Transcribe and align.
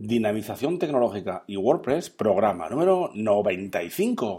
Dinamización 0.00 0.78
tecnológica 0.78 1.42
y 1.48 1.56
WordPress, 1.56 2.08
programa 2.10 2.68
número 2.68 3.10
95. 3.14 4.38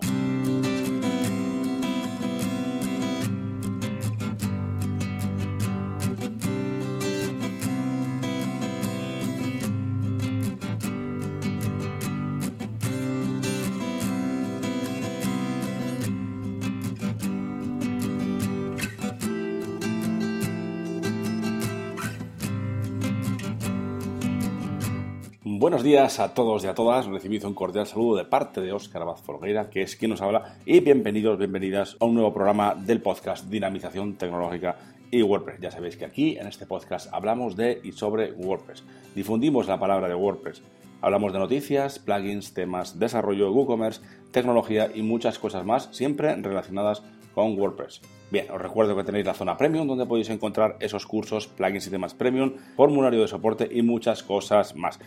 Buenos 25.52 25.82
días 25.82 26.20
a 26.20 26.36
todos 26.36 26.64
y 26.64 26.68
a 26.68 26.76
todas. 26.76 27.08
Recibido 27.08 27.48
un 27.48 27.56
cordial 27.56 27.88
saludo 27.88 28.18
de 28.18 28.26
parte 28.26 28.62
de 28.62 28.72
Óscar 28.72 29.02
Abad 29.02 29.16
Folgueira, 29.16 29.72
que 29.72 29.82
es 29.82 29.96
quien 29.96 30.12
nos 30.12 30.22
habla, 30.22 30.58
y 30.64 30.80
bienvenidos, 30.80 31.40
bienvenidas 31.40 31.98
a 32.00 32.06
un 32.06 32.14
nuevo 32.14 32.32
programa 32.32 32.76
del 32.76 33.02
podcast 33.02 33.50
Dinamización 33.50 34.14
Tecnológica 34.14 34.78
y 35.10 35.24
WordPress. 35.24 35.60
Ya 35.60 35.72
sabéis 35.72 35.98
que 35.98 36.06
aquí 36.06 36.38
en 36.38 36.46
este 36.46 36.68
podcast 36.68 37.12
hablamos 37.12 37.56
de 37.56 37.82
y 37.84 37.94
sobre 37.94 38.32
WordPress. 38.32 38.84
Difundimos 39.16 39.68
la 39.68 39.80
palabra 39.80 40.08
de 40.08 40.14
WordPress. 40.14 40.62
Hablamos 41.02 41.34
de 41.34 41.40
noticias, 41.40 41.98
plugins, 41.98 42.54
temas, 42.54 43.00
desarrollo, 43.00 43.52
WooCommerce, 43.52 44.02
tecnología 44.32 44.92
y 44.94 45.02
muchas 45.02 45.40
cosas 45.40 45.66
más, 45.66 45.90
siempre 45.94 46.36
relacionadas 46.36 47.02
con 47.34 47.60
WordPress. 47.60 48.02
Bien, 48.30 48.52
os 48.52 48.62
recuerdo 48.62 48.96
que 48.96 49.04
tenéis 49.04 49.26
la 49.26 49.34
zona 49.34 49.58
premium 49.58 49.88
donde 49.88 50.06
podéis 50.06 50.30
encontrar 50.30 50.76
esos 50.80 51.08
cursos, 51.08 51.48
plugins 51.48 51.88
y 51.88 51.90
temas 51.90 52.14
premium, 52.14 52.54
formulario 52.76 53.22
de 53.22 53.28
soporte 53.28 53.68
y 53.72 53.82
muchas 53.82 54.22
cosas 54.22 54.76
más 54.76 55.00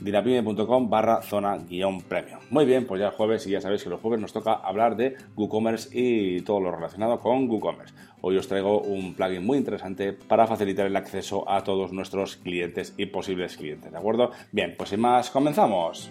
dinapime.com 0.00 0.90
barra 0.90 1.22
zona 1.22 1.56
guion 1.56 2.02
premium. 2.02 2.40
Muy 2.50 2.64
bien, 2.64 2.86
pues 2.86 3.00
ya 3.00 3.08
es 3.08 3.14
jueves 3.14 3.46
y 3.46 3.50
ya 3.50 3.60
sabéis 3.60 3.82
que 3.82 3.90
los 3.90 4.00
jueves 4.00 4.20
nos 4.20 4.32
toca 4.32 4.52
hablar 4.52 4.96
de 4.96 5.16
WooCommerce 5.36 5.88
y 5.92 6.40
todo 6.42 6.60
lo 6.60 6.70
relacionado 6.70 7.20
con 7.20 7.48
WooCommerce. 7.48 7.94
Hoy 8.20 8.36
os 8.36 8.48
traigo 8.48 8.80
un 8.80 9.14
plugin 9.14 9.44
muy 9.44 9.58
interesante 9.58 10.12
para 10.12 10.46
facilitar 10.46 10.86
el 10.86 10.96
acceso 10.96 11.48
a 11.48 11.62
todos 11.62 11.92
nuestros 11.92 12.36
clientes 12.36 12.94
y 12.96 13.06
posibles 13.06 13.56
clientes, 13.56 13.92
¿de 13.92 13.98
acuerdo? 13.98 14.30
Bien, 14.52 14.74
pues 14.76 14.90
sin 14.90 15.00
más, 15.00 15.30
comenzamos. 15.30 16.10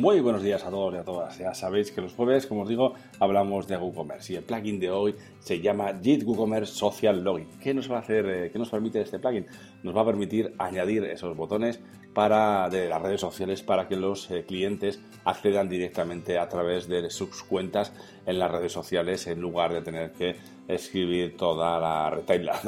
Muy 0.00 0.20
buenos 0.20 0.42
días 0.42 0.64
a 0.64 0.70
todos 0.70 0.94
y 0.94 0.96
a 0.96 1.04
todas. 1.04 1.36
Ya 1.36 1.52
sabéis 1.52 1.92
que 1.92 2.00
los 2.00 2.14
jueves, 2.14 2.46
como 2.46 2.62
os 2.62 2.68
digo, 2.70 2.94
hablamos 3.18 3.66
de 3.68 3.76
WooCommerce 3.76 4.32
y 4.32 4.36
el 4.36 4.44
plugin 4.44 4.80
de 4.80 4.90
hoy 4.90 5.14
se 5.40 5.60
llama 5.60 5.92
JIT 6.02 6.24
WooCommerce 6.24 6.72
Social 6.72 7.22
Login. 7.22 7.48
¿Qué 7.62 7.74
nos 7.74 7.92
va 7.92 7.96
a 7.96 8.00
hacer? 8.00 8.24
Eh, 8.26 8.50
¿Qué 8.50 8.58
nos 8.58 8.70
permite 8.70 9.02
este 9.02 9.18
plugin? 9.18 9.44
Nos 9.82 9.94
va 9.94 10.00
a 10.00 10.06
permitir 10.06 10.54
añadir 10.56 11.04
esos 11.04 11.36
botones 11.36 11.80
para 12.14 12.70
de 12.70 12.88
las 12.88 13.02
redes 13.02 13.20
sociales 13.20 13.62
para 13.62 13.88
que 13.88 13.96
los 13.96 14.30
eh, 14.30 14.46
clientes 14.48 15.00
accedan 15.26 15.68
directamente 15.68 16.38
a 16.38 16.48
través 16.48 16.88
de 16.88 17.10
sus 17.10 17.42
cuentas 17.42 17.92
en 18.24 18.38
las 18.38 18.50
redes 18.50 18.72
sociales 18.72 19.26
en 19.26 19.42
lugar 19.42 19.70
de 19.74 19.82
tener 19.82 20.12
que 20.12 20.36
escribir 20.74 21.36
toda 21.36 21.78
la 21.78 22.10
retaila 22.10 22.60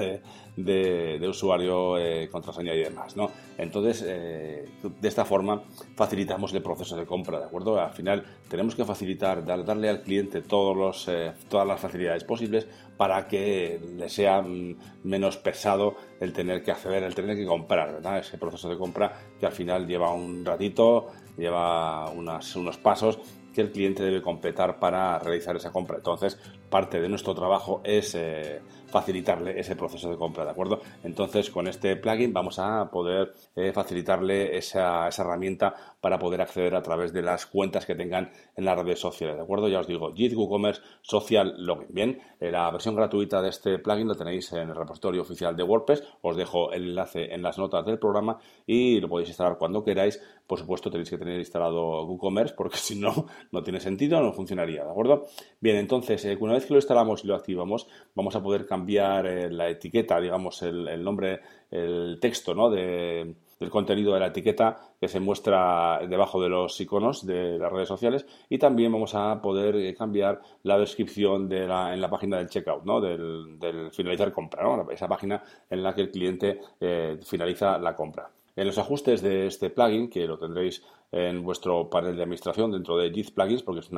de, 0.57 1.19
de, 1.19 1.29
usuario, 1.29 1.99
eh, 1.99 2.29
contraseña 2.31 2.75
y 2.75 2.83
demás, 2.83 3.17
¿no? 3.17 3.31
Entonces, 3.57 4.05
eh, 4.07 4.69
de 4.83 5.09
esta 5.09 5.25
forma 5.25 5.63
facilitamos 5.97 6.53
el 6.53 6.63
proceso 6.63 6.97
de 6.97 7.07
compra, 7.07 7.39
¿de 7.39 7.47
acuerdo? 7.47 7.81
Al 7.81 7.93
final 7.93 8.25
tenemos 8.49 8.75
que 8.75 8.85
facilitar, 8.85 9.45
darle 9.45 9.89
al 9.89 10.03
cliente 10.03 10.43
todos 10.43 10.77
los, 10.77 11.09
eh, 11.09 11.33
todas 11.49 11.67
las 11.67 11.81
facilidades 11.81 12.25
posibles 12.25 12.67
para 12.97 13.27
que 13.27 13.81
le 13.97 14.09
sea 14.09 14.43
mm, 14.43 14.77
menos 15.05 15.39
pesado 15.39 15.97
el 16.21 16.33
tener 16.33 16.63
que 16.63 16.71
acceder, 16.71 17.03
el 17.03 17.15
tener 17.15 17.37
que 17.37 17.47
comprar. 17.47 18.01
Ese 18.21 18.37
proceso 18.37 18.69
de 18.69 18.77
compra 18.77 19.13
que 19.41 19.47
al 19.47 19.53
final 19.53 19.87
lleva 19.87 20.13
un 20.13 20.45
ratito, 20.45 21.09
lleva 21.37 22.11
unos 22.11 22.79
pasos 22.79 23.19
que 23.55 23.61
el 23.61 23.71
cliente 23.71 24.03
debe 24.03 24.23
completar 24.23 24.79
para 24.79 25.19
realizar 25.19 25.57
esa 25.57 25.71
compra. 25.71 25.97
Entonces, 25.97 26.39
parte 26.73 27.03
de 27.03 27.09
nuestro 27.11 27.35
trabajo 27.35 27.83
es 27.85 28.15
eh, 28.15 28.63
facilitarle 28.93 29.61
ese 29.61 29.77
proceso 29.77 30.11
de 30.11 30.17
compra, 30.17 30.45
¿de 30.45 30.51
acuerdo? 30.51 30.81
Entonces, 31.05 31.51
con 31.51 31.69
este 31.69 31.97
plugin 31.97 32.33
vamos 32.33 32.59
a 32.59 32.91
poder 32.91 33.35
eh, 33.55 33.73
facilitarle 33.73 34.57
esa, 34.57 35.09
herramienta 35.09 35.75
para 36.01 36.19
poder 36.19 36.41
acceder 36.41 36.75
a 36.75 36.83
través 36.83 37.13
de 37.13 37.23
las 37.23 37.47
cuentas 37.47 37.87
que 37.87 37.95
tengan 37.95 38.31
en 38.57 38.65
las 38.65 38.79
redes 38.79 38.99
sociales, 38.99 39.37
¿de 39.37 39.43
acuerdo? 39.43 39.69
Ya 39.69 39.81
os 39.81 39.87
digo, 39.87 40.13
JIT 40.15 40.35
WooCommerce 40.35 40.83
Social 41.03 41.55
Login. 41.59 41.89
Bien, 41.91 42.19
eh, 42.41 42.51
la 42.51 42.71
versión 42.71 42.97
gratuita 42.97 43.43
de 43.43 43.51
este 43.51 43.79
plugin 43.79 44.09
lo 44.09 44.15
tenéis 44.15 44.53
en 44.53 44.71
el 44.71 44.75
repositorio 44.75 45.23
oficial 45.23 45.55
de 45.55 45.63
WordPress. 45.63 46.03
Os 46.23 46.37
dejo 46.37 46.73
el 46.73 46.89
enlace 46.89 47.35
en 47.35 47.43
las 47.43 47.59
notas 47.59 47.85
del 47.85 47.99
programa 47.99 48.39
y 48.67 49.01
lo 49.01 49.09
podéis 49.09 49.29
instalar 49.29 49.59
cuando 49.59 49.85
queráis. 49.85 50.21
Por 50.47 50.59
supuesto, 50.59 50.91
tenéis 50.91 51.11
que 51.11 51.19
tener 51.19 51.39
instalado 51.39 52.05
WooCommerce 52.07 52.55
porque 52.55 52.77
si 52.79 52.99
no, 52.99 53.27
no 53.51 53.63
tiene 53.63 53.81
sentido, 53.81 54.21
no 54.21 54.33
funcionaría, 54.33 54.85
¿de 54.85 54.91
acuerdo? 54.91 55.27
Bien, 55.61 55.77
entonces, 55.77 56.27
una 56.41 56.55
vez 56.55 56.62
que 56.67 56.75
lo 56.75 56.79
instalamos 56.79 57.25
y 57.25 57.27
lo 57.27 57.35
activamos, 57.35 57.89
vamos 58.15 58.37
a 58.37 58.43
poder 58.43 58.67
cambiar 58.67 59.27
eh, 59.27 59.51
la 59.51 59.69
etiqueta, 59.69 60.21
digamos, 60.21 60.63
el, 60.63 61.03
nombre, 61.03 61.41
el 61.71 62.19
texto 62.21 62.55
¿no? 62.55 62.71
de, 62.71 63.35
del 63.59 63.71
contenido 63.71 64.15
de 64.15 64.21
la 64.21 64.27
etiqueta 64.27 64.79
que 65.01 65.09
se 65.09 65.21
muestra 65.21 66.01
debajo 66.09 66.43
de 66.43 66.49
los 66.49 66.81
iconos 66.81 67.27
de 67.27 67.59
las 67.59 67.73
redes 67.73 67.89
sociales 67.89 68.27
y 68.49 68.59
también 68.59 68.93
vamos 68.93 69.15
a 69.15 69.41
poder 69.41 69.77
eh, 69.77 69.95
cambiar 69.95 70.41
la 70.63 70.79
descripción 70.79 71.49
de 71.49 71.67
la, 71.67 71.95
en 71.95 72.01
la 72.01 72.11
página 72.11 72.39
del 72.39 72.49
checkout, 72.49 72.85
¿no? 72.85 73.01
del, 73.01 73.91
finalizar 73.93 74.33
compra, 74.33 74.63
¿no? 74.63 74.91
esa 74.91 75.09
página 75.09 75.43
en 75.71 75.83
la 75.83 75.95
que 75.95 76.03
el 76.03 76.11
cliente 76.11 76.61
eh, 76.81 77.19
finaliza 77.23 77.79
la 77.79 77.95
compra. 77.95 78.31
En 78.55 78.67
los 78.67 78.77
ajustes 78.77 79.23
de 79.23 79.47
este 79.47 79.71
plugin, 79.71 80.11
que 80.11 80.27
lo 80.27 80.39
tendréis 80.39 80.83
en 81.11 81.43
vuestro 81.43 81.89
panel 81.89 82.17
de 82.17 82.23
administración 82.23 82.71
dentro 82.71 82.99
de 82.99 83.11
JIT 83.11 83.35
Plugins, 83.35 83.63
porque 83.63 83.81
es, 83.81 83.91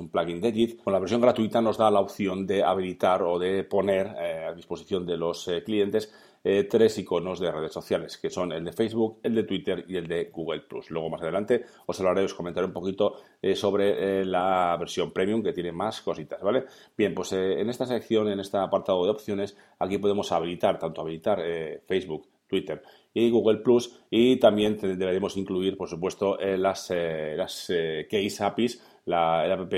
un 0.00 0.08
plugin 0.10 0.40
de 0.40 0.52
JIT, 0.52 0.82
con 0.82 0.92
la 0.92 0.98
versión 0.98 1.20
gratuita 1.20 1.62
nos 1.62 1.78
da 1.78 1.90
la 1.90 2.00
opción 2.00 2.46
de 2.46 2.62
habilitar 2.62 3.22
o 3.22 3.38
de 3.38 3.64
poner 3.64 4.14
eh, 4.18 4.46
a 4.48 4.52
disposición 4.52 5.06
de 5.06 5.16
los 5.16 5.48
eh, 5.48 5.62
clientes 5.64 6.12
eh, 6.44 6.64
tres 6.64 6.98
iconos 6.98 7.40
de 7.40 7.52
redes 7.52 7.72
sociales, 7.72 8.18
que 8.18 8.28
son 8.28 8.52
el 8.52 8.64
de 8.64 8.72
Facebook, 8.72 9.20
el 9.22 9.34
de 9.34 9.44
Twitter 9.44 9.84
y 9.88 9.96
el 9.96 10.06
de 10.06 10.30
Google 10.32 10.64
Luego 10.88 11.08
más 11.08 11.22
adelante 11.22 11.64
os 11.86 11.98
hablaré, 12.00 12.24
os 12.24 12.34
comentaré 12.34 12.66
un 12.66 12.72
poquito 12.72 13.16
sobre 13.54 14.24
la 14.24 14.76
versión 14.78 15.12
premium 15.12 15.42
que 15.42 15.52
tiene 15.52 15.72
más 15.72 16.00
cositas, 16.00 16.42
¿vale? 16.42 16.64
Bien, 16.96 17.14
pues 17.14 17.32
en 17.32 17.68
esta 17.70 17.86
sección, 17.86 18.28
en 18.28 18.40
este 18.40 18.56
apartado 18.56 19.04
de 19.04 19.10
opciones, 19.10 19.56
aquí 19.78 19.98
podemos 19.98 20.32
habilitar, 20.32 20.78
tanto 20.80 21.00
habilitar 21.00 21.40
Facebook, 21.86 22.28
Twitter 22.48 22.82
y 23.14 23.30
Google 23.30 23.58
Plus 23.58 24.00
y 24.10 24.36
también 24.36 24.78
deberemos 24.80 25.36
incluir, 25.36 25.76
por 25.76 25.88
supuesto, 25.88 26.38
eh, 26.38 26.56
las, 26.56 26.90
eh, 26.90 27.34
las 27.36 27.70
eh, 27.70 28.06
case 28.10 28.44
APIs 28.44 28.82
la, 29.04 29.44
el 29.44 29.72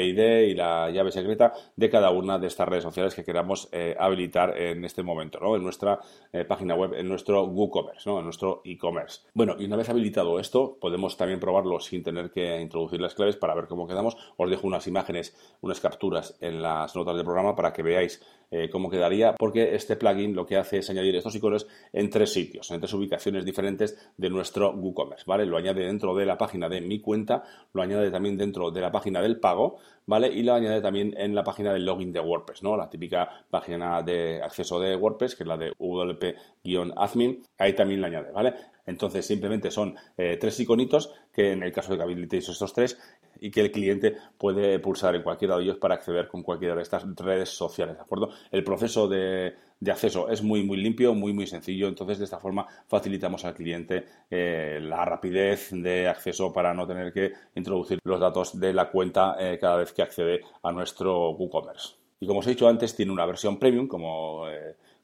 y 0.49 0.55
la 0.55 0.91
llave 0.91 1.11
secreta 1.11 1.53
de 1.77 1.91
cada 1.91 2.11
una 2.11 2.39
de 2.39 2.47
estas 2.47 2.69
redes 2.69 2.85
sociales 2.85 3.15
que 3.15 3.25
queramos 3.25 3.69
eh, 3.73 3.95
habilitar 3.99 4.59
en 4.61 4.85
este 4.85 5.03
momento, 5.03 5.39
¿no? 5.41 5.57
En 5.57 5.63
nuestra 5.63 6.01
eh, 6.33 6.45
página 6.45 6.75
web, 6.75 6.95
en 6.95 7.09
nuestro 7.09 7.45
WooCommerce. 7.45 8.11
En 8.11 8.25
nuestro 8.25 8.63
e-commerce. 8.65 9.23
Bueno, 9.35 9.57
y 9.59 9.65
una 9.65 9.77
vez 9.77 9.89
habilitado 9.89 10.39
esto, 10.39 10.77
podemos 10.81 11.17
también 11.17 11.41
probarlo 11.41 11.81
sin 11.81 12.03
tener 12.03 12.31
que 12.31 12.61
introducir 12.61 13.01
las 13.01 13.15
claves 13.15 13.37
para 13.37 13.55
ver 13.55 13.67
cómo 13.67 13.87
quedamos. 13.87 14.17
Os 14.37 14.51
dejo 14.51 14.67
unas 14.67 14.87
imágenes, 14.87 15.37
unas 15.61 15.81
capturas 15.81 16.37
en 16.41 16.63
las 16.63 16.95
notas 16.95 17.17
del 17.17 17.25
programa 17.25 17.55
para 17.55 17.73
que 17.73 17.83
veáis 17.83 18.23
eh, 18.51 18.69
cómo 18.71 18.89
quedaría, 18.91 19.35
porque 19.35 19.75
este 19.75 19.97
plugin 19.97 20.35
lo 20.35 20.47
que 20.47 20.57
hace 20.57 20.79
es 20.79 20.91
añadir 20.91 21.17
estos 21.17 21.35
iconos 21.35 21.67
en 21.93 22.09
tres 22.09 22.33
sitios, 22.33 22.71
en 22.71 22.81
tres 22.81 22.93
ubicaciones 22.93 23.45
diferentes 23.45 24.13
de 24.17 24.31
nuestro 24.31 24.73
WooCommerce, 24.73 25.25
¿vale? 25.27 25.45
Lo 25.45 25.57
añade 25.57 25.85
dentro 25.85 26.15
de 26.15 26.25
la 26.27 26.39
página 26.39 26.69
de 26.69 26.81
mi 26.81 27.01
cuenta, 27.01 27.43
lo 27.73 27.83
añade 27.83 28.11
también 28.11 28.37
dentro 28.37 28.71
de 28.71 28.81
la 28.81 28.93
página 28.93 29.14
del 29.23 29.41
pago, 29.41 29.79
¿vale? 30.07 30.29
Y 30.29 30.43
lo 30.43 30.55
añade 30.55 30.81
también 30.81 31.15
en 31.17 31.35
la 31.35 31.45
página 31.45 31.73
del 31.73 31.85
login 31.85 32.13
de 32.13 32.21
WordPress, 32.21 32.63
¿no? 32.63 32.77
La 32.77 32.91
típica 32.91 33.29
página 33.51 34.03
de 34.03 34.43
acceso 34.43 34.81
de 34.81 34.97
WordPress, 34.97 35.35
que 35.35 35.45
es 35.45 35.49
la 35.49 35.57
de 35.57 35.73
wp-admin, 35.79 37.43
ahí 37.59 37.73
también 37.75 38.01
la 38.01 38.09
añade, 38.09 38.33
¿vale? 38.33 38.55
Entonces 38.87 39.27
simplemente 39.27 39.71
son 39.71 39.97
eh, 40.17 40.37
tres 40.39 40.61
iconitos 40.61 41.13
que 41.33 41.53
en 41.53 41.63
el 41.63 41.73
caso 41.73 41.93
de 41.93 41.99
que 41.99 42.03
habilitéis 42.03 42.49
estos 42.49 42.73
tres 42.75 42.99
y 43.41 43.51
que 43.51 43.61
el 43.61 43.73
cliente 43.73 44.17
puede 44.39 44.79
pulsar 44.79 45.15
en 45.15 45.23
cualquiera 45.23 45.57
de 45.57 45.65
ellos 45.65 45.79
para 45.79 45.95
acceder 45.95 46.29
con 46.29 46.43
cualquiera 46.43 46.75
de 46.75 46.83
estas 46.83 47.05
redes 47.17 47.49
sociales, 47.49 47.97
¿de 47.97 48.03
acuerdo? 48.03 48.31
El 48.51 48.63
proceso 48.63 49.09
de, 49.09 49.55
acceso 49.91 50.29
es 50.29 50.43
muy, 50.43 50.63
muy 50.63 50.77
limpio, 50.77 51.15
muy, 51.15 51.33
muy 51.33 51.47
sencillo, 51.47 51.89
entonces 51.89 52.19
de 52.19 52.25
esta 52.25 52.39
forma 52.39 52.67
facilitamos 52.87 53.45
al 53.45 53.55
cliente 53.55 54.05
eh, 54.31 54.79
la 54.83 55.05
rapidez 55.05 55.71
de 55.73 56.09
acceso 56.09 56.53
para 56.53 56.75
no 56.75 56.87
tener 56.87 57.13
que 57.13 57.33
introducir 57.55 57.99
los 58.05 58.21
datos 58.21 58.59
de 58.59 58.73
la 58.73 58.91
cuenta 58.91 59.37
eh, 59.39 59.59
cada 59.61 59.77
vez 59.77 59.93
que 59.93 60.03
accede 60.03 60.41
a 60.63 60.73
nuestro 60.73 61.31
WooCommerce. 61.31 61.95
Y 62.21 62.27
como 62.27 62.41
os 62.41 62.47
he 62.47 62.51
dicho 62.51 62.69
antes, 62.69 62.95
tiene 62.97 63.13
una 63.13 63.27
versión 63.27 63.59
premium, 63.59 63.87
como 63.87 64.47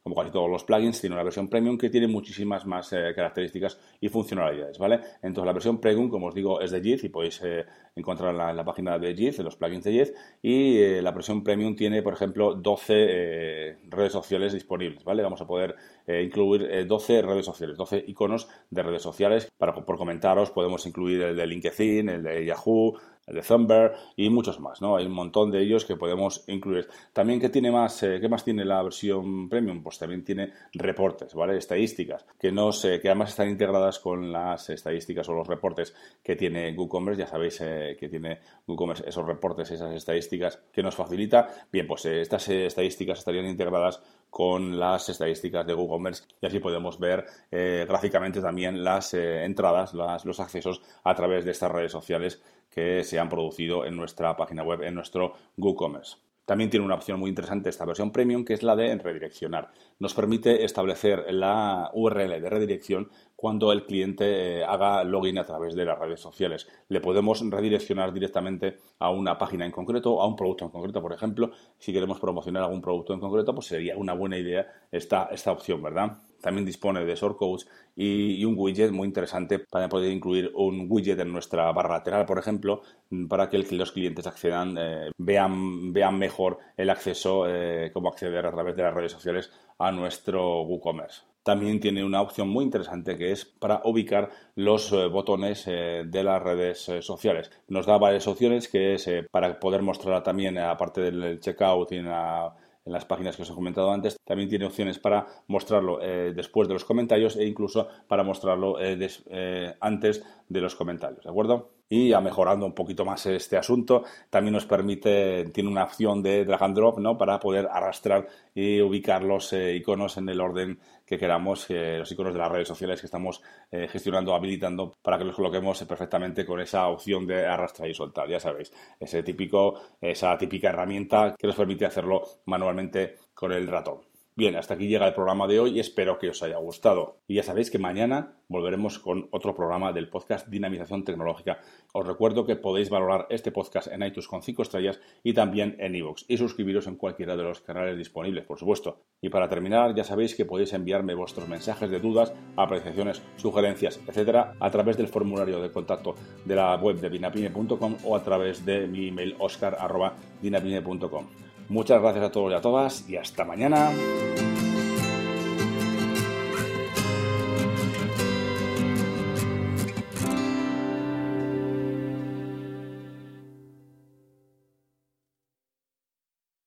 como 0.03 0.17
casi 0.17 0.31
todos 0.31 0.51
los 0.51 0.65
plugins, 0.65 1.01
tiene 1.01 1.15
una 1.15 1.23
versión 1.23 1.49
premium 1.49 1.77
que 1.77 1.91
tiene 1.91 2.07
muchísimas 2.09 2.65
más 2.65 2.93
eh, 2.93 3.13
características 3.15 3.79
y 4.01 4.09
funcionalidades, 4.09 4.79
¿vale? 4.79 5.01
Entonces 5.23 5.47
la 5.47 5.53
versión 5.53 5.79
premium, 5.79 6.09
como 6.09 6.29
os 6.29 6.35
digo, 6.35 6.61
es 6.61 6.71
de 6.71 6.81
JIT 6.81 7.05
y 7.05 7.09
podéis 7.11 7.41
eh, 7.45 7.67
encontrarla 7.95 8.51
en 8.51 8.57
la 8.57 8.65
página 8.65 8.99
de 8.99 9.15
JIT, 9.15 9.39
en 9.39 9.45
los 9.45 9.57
plugins 9.57 9.85
de 9.85 9.93
JIT, 9.93 10.15
y 10.43 10.79
eh, 10.79 11.03
la 11.03 11.13
versión 11.13 11.45
premium 11.45 11.77
tiene, 11.77 12.03
por 12.03 12.15
ejemplo, 12.15 12.55
12 12.55 13.79
redes 13.89 14.13
sociales 14.13 14.55
disponibles, 14.55 15.05
¿vale? 15.05 15.23
Vamos 15.23 15.41
a 15.43 15.47
poder 15.47 15.77
incluir 16.09 16.87
12 16.87 17.23
redes 17.23 17.45
sociales, 17.45 17.77
12 17.77 18.05
iconos 18.09 18.49
de 18.69 18.83
redes 18.83 19.03
sociales. 19.03 19.49
Para, 19.57 19.75
por 19.75 19.97
comentaros, 19.97 20.51
podemos 20.51 20.85
incluir 20.87 21.23
el 21.23 21.37
de 21.37 21.47
LinkedIn, 21.47 22.09
el 22.09 22.23
de 22.25 22.45
Yahoo, 22.45 22.99
de 23.33 23.43
Thumber 23.43 23.93
y 24.17 24.29
muchos 24.31 24.61
más, 24.61 24.81
¿no? 24.81 24.97
Hay 24.97 25.07
un 25.07 25.13
montón 25.13 25.51
de 25.51 25.63
ellos 25.63 25.85
que 25.85 25.97
podemos 25.97 26.45
incluir. 26.49 26.89
También, 27.13 27.41
¿qué 27.41 27.49
tiene 27.49 27.71
más? 27.71 28.03
Eh, 28.03 28.19
¿Qué 28.21 28.29
más 28.29 28.45
tiene 28.45 28.65
la 28.65 28.83
versión 28.83 29.49
premium? 29.49 29.83
Pues 29.83 29.99
también 29.99 30.25
tiene 30.25 30.53
reportes, 30.75 31.35
¿vale? 31.35 31.57
Estadísticas, 31.57 32.27
que 32.39 32.53
no 32.53 32.73
sé, 32.73 33.01
que 33.01 33.09
además 33.09 33.31
están 33.31 33.49
integradas 33.49 33.99
con 33.99 34.33
las 34.33 34.71
estadísticas 34.71 35.29
o 35.29 35.35
los 35.35 35.47
reportes 35.47 35.95
que 36.23 36.37
tiene 36.37 36.73
WooCommerce. 36.77 37.21
Ya 37.21 37.27
sabéis 37.27 37.61
eh, 37.61 37.97
que 37.99 38.09
tiene 38.09 38.39
WooCommerce 38.67 39.09
esos 39.09 39.27
reportes, 39.27 39.71
esas 39.71 39.95
estadísticas 39.95 40.61
que 40.73 40.83
nos 40.83 40.95
facilita. 40.95 41.49
Bien, 41.73 41.87
pues 41.87 42.05
eh, 42.07 42.21
estas 42.21 42.49
estadísticas 42.49 43.19
estarían 43.19 43.47
integradas 43.47 44.03
con 44.31 44.79
las 44.79 45.09
estadísticas 45.09 45.67
de 45.67 45.75
WooCommerce 45.75 46.25
y 46.41 46.47
así 46.47 46.61
podemos 46.61 46.99
ver 46.99 47.27
gráficamente 47.51 48.41
también 48.41 48.83
las 48.85 49.13
entradas, 49.13 49.93
los 50.25 50.41
accesos 50.41 50.81
a 51.05 51.15
través 51.15 51.45
de 51.45 51.51
estas 51.51 51.73
redes 51.73 51.93
sociales 51.93 52.41
que 52.71 53.03
se 53.03 53.19
han 53.19 53.29
producido 53.29 53.85
en 53.85 53.97
nuestra 53.97 54.37
página 54.37 54.63
web, 54.63 54.83
en 54.83 54.95
nuestro 54.95 55.35
WooCommerce. 55.57 56.30
También 56.45 56.71
tiene 56.71 56.85
una 56.85 56.97
opción 56.97 57.21
muy 57.21 57.29
interesante 57.29 57.71
esta 57.71 57.85
versión 57.85 58.11
premium, 58.11 58.45
que 58.45 58.55
es 58.55 58.63
la 58.63 58.75
de 58.75 58.97
redireccionar. 58.97 59.71
Nos 59.99 60.15
permite 60.15 60.65
establecer 60.65 61.27
la 61.33 61.91
URL 61.95 62.41
de 62.41 62.51
redirección 62.51 63.09
cuando 63.37 63.73
el 63.73 63.87
cliente 63.87 64.59
eh, 64.59 64.65
haga 64.65 65.05
login 65.05 65.39
a 65.39 65.45
través 65.45 65.75
de 65.75 65.85
las 65.85 65.99
redes 65.99 66.21
sociales. 66.21 66.69
Le 66.89 67.01
podemos 67.01 67.41
redireccionar 67.49 68.13
directamente 68.13 68.79
a 68.99 69.11
una 69.11 69.39
página 69.39 69.65
en 69.65 69.73
concreto, 69.73 70.21
a 70.21 70.27
un 70.27 70.37
producto 70.37 70.65
en 70.65 70.71
concreto, 70.71 71.01
por 71.01 71.13
ejemplo. 71.13 71.53
Si 71.79 71.93
queremos 71.93 72.19
promocionar 72.21 72.65
algún 72.65 72.83
producto 72.83 73.15
en 73.15 73.21
concreto, 73.21 73.55
pues 73.55 73.67
sería 73.67 73.97
una 73.97 74.13
buena 74.13 74.37
idea 74.37 74.67
esta, 74.91 75.29
esta 75.33 75.53
opción, 75.53 75.83
¿verdad? 75.83 76.19
También 76.41 76.65
dispone 76.65 77.05
de 77.05 77.15
shortcodes 77.15 77.67
y, 77.97 78.45
un 78.45 78.55
widget 78.57 78.91
muy 78.91 79.07
interesante 79.07 79.59
para 79.59 79.89
poder 79.89 80.11
incluir 80.11 80.51
un 80.55 80.87
widget 80.89 81.19
en 81.21 81.33
nuestra 81.33 81.71
barra 81.73 81.97
lateral, 81.97 82.27
por 82.27 82.39
ejemplo, 82.39 82.83
para 83.29 83.49
que 83.49 83.59
los 83.59 83.93
clientes 83.93 84.27
accedan, 84.27 84.77
eh, 84.79 85.11
vean, 85.19 85.93
vean 85.93 86.19
mejor 86.19 86.59
el 86.77 86.91
acceso, 86.91 87.45
eh, 87.47 87.91
cómo 87.93 88.09
acceder 88.09 88.47
a 88.47 88.53
través 88.53 88.77
de 88.77 88.83
las 88.83 88.95
redes 88.95 89.13
sociales 89.13 89.51
a 89.79 89.93
nuestro 89.93 90.63
WooCommerce. 90.63 91.23
También 91.43 91.81
tiene 91.81 92.05
una 92.05 92.21
opción 92.21 92.49
muy 92.49 92.65
interesante 92.65 93.17
que 93.17 93.33
es 93.33 93.45
para 93.45 93.81
ubicar 93.85 94.31
los 94.57 94.93
eh, 94.93 95.07
botones 95.07 95.65
de 95.65 96.23
las 96.25 96.43
redes 96.43 96.91
sociales. 97.01 97.51
Nos 97.69 97.87
da 97.87 97.97
varias 97.97 98.27
opciones 98.29 98.69
que 98.69 98.95
es 98.95 99.09
para 99.31 99.59
poder 99.59 99.83
mostrar 99.83 100.23
también, 100.23 100.59
aparte 100.59 101.01
del 101.01 101.41
checkout 101.41 101.93
y 101.93 101.97
en 101.97 102.07
la 102.07 102.55
en 102.85 102.93
las 102.93 103.05
páginas 103.05 103.37
que 103.37 103.43
os 103.43 103.51
he 103.51 103.55
comentado 103.55 103.91
antes. 103.91 104.17
También 104.25 104.49
tiene 104.49 104.67
opciones 104.67 104.99
para 104.99 105.27
mostrarlo 105.47 106.01
eh, 106.01 106.33
después 106.35 106.69
de 106.69 106.75
los 106.75 106.85
comentarios 106.85 107.37
e 107.37 107.47
incluso 107.47 107.89
para 108.09 108.23
mostrarlo 108.23 108.81
eh, 108.81 108.99
eh, 109.31 109.75
antes 109.81 110.25
de 110.49 110.61
los 110.61 110.75
comentarios, 110.75 111.25
¿de 111.25 111.31
acuerdo? 111.31 111.80
Y 111.93 112.09
ya 112.11 112.21
mejorando 112.21 112.67
un 112.67 112.73
poquito 112.73 113.05
más 113.05 113.27
este 113.27 113.57
asunto, 113.57 114.05
también 114.31 114.55
nos 114.55 114.65
permite, 114.65 115.47
tiene 115.47 115.69
una 115.69 115.83
opción 115.83 116.23
de 116.23 116.45
drag 116.45 116.63
and 116.63 116.77
drop, 116.77 116.99
¿no? 117.01 117.19
Para 117.19 117.41
poder 117.41 117.69
arrastrar 117.71 118.29
y 118.55 118.81
ubicar 118.81 119.25
los 119.25 119.53
iconos 119.53 120.17
en 120.17 120.29
el 120.29 120.41
orden 120.41 120.79
que 121.05 121.19
queramos, 121.19 121.67
los 121.69 122.13
iconos 122.13 122.33
de 122.33 122.39
las 122.39 122.53
redes 122.53 122.69
sociales 122.69 123.01
que 123.01 123.07
estamos 123.07 123.43
gestionando, 123.73 124.37
habilitando, 124.37 124.95
para 125.03 125.19
que 125.19 125.25
los 125.25 125.35
coloquemos 125.35 125.83
perfectamente 125.83 126.47
con 126.47 126.61
esa 126.61 126.87
opción 126.87 127.27
de 127.27 127.45
arrastrar 127.45 127.91
y 127.91 127.95
soltar, 127.95 128.29
ya 128.29 128.39
sabéis, 128.39 128.73
ese 129.01 129.25
típico, 129.25 129.75
esa 130.01 130.39
típica 130.39 130.69
herramienta 130.69 131.35
que 131.37 131.49
nos 131.49 131.57
permite 131.57 131.87
hacerlo 131.87 132.23
manualmente 132.45 133.17
con 133.35 133.51
el 133.51 133.67
ratón. 133.67 134.10
Bien, 134.41 134.57
hasta 134.57 134.73
aquí 134.73 134.89
llega 134.89 135.07
el 135.07 135.13
programa 135.13 135.47
de 135.47 135.61
hoy 135.61 135.79
espero 135.79 136.19
que 136.19 136.31
os 136.31 136.43
haya 136.43 136.57
gustado. 136.57 137.19
Y 137.29 137.35
ya 137.35 137.43
sabéis 137.43 137.71
que 137.71 137.79
mañana 137.79 138.39
volveremos 138.49 138.99
con 138.99 139.29
otro 139.33 139.55
programa 139.55 139.93
del 139.93 140.09
podcast 140.09 140.49
Dinamización 140.49 141.05
Tecnológica. 141.05 141.59
Os 141.93 142.07
recuerdo 142.07 142.47
que 142.47 142.57
podéis 142.57 142.89
valorar 142.89 143.27
este 143.29 143.53
podcast 143.53 143.89
en 143.89 144.03
iTunes 144.03 144.29
con 144.29 144.43
5 144.43 144.63
estrellas 144.63 144.99
y 145.23 145.35
también 145.35 145.77
en 145.79 145.95
iVoox 145.95 146.25
y 146.27 146.39
suscribiros 146.39 146.87
en 146.87 146.97
cualquiera 146.97 147.37
de 147.37 147.43
los 147.43 147.61
canales 147.61 147.99
disponibles, 147.99 148.47
por 148.47 148.59
supuesto. 148.59 149.03
Y 149.21 149.29
para 149.29 149.51
terminar, 149.51 149.95
ya 149.95 150.05
sabéis 150.05 150.35
que 150.35 150.47
podéis 150.47 150.73
enviarme 150.73 151.15
vuestros 151.15 151.47
mensajes 151.47 151.91
de 151.91 152.01
dudas, 152.01 152.33
apreciaciones, 152.57 153.21
sugerencias, 153.37 154.01
etcétera, 154.09 154.55
a 154.59 154.71
través 154.71 154.97
del 154.97 155.09
formulario 155.09 155.61
de 155.61 155.71
contacto 155.71 156.15
de 156.47 156.57
la 156.57 156.75
web 156.77 156.99
de 156.99 157.11
dinapime.com 157.11 157.97
o 158.05 158.17
a 158.17 158.25
través 158.25 158.65
de 158.65 158.87
mi 158.87 159.09
email 159.09 159.37
oscar.dinapime.com. 159.39 161.50
Muchas 161.71 162.03
gracias 162.03 162.25
a 162.25 162.33
todos 162.33 162.51
y 162.51 162.55
a 162.57 162.61
todas 162.61 163.09
y 163.09 163.17
hasta 163.17 163.45
mañana. 163.45 163.91